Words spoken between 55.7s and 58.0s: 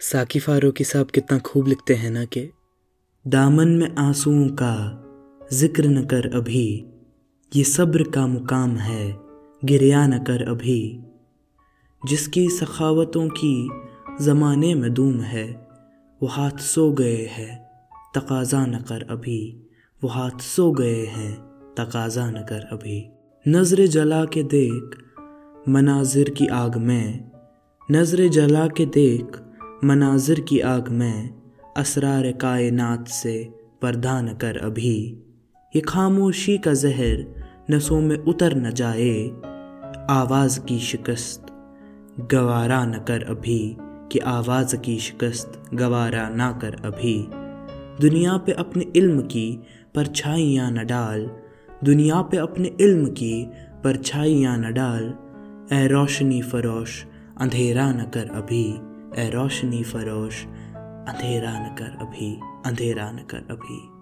ए रोशनी फरोश अंधेरा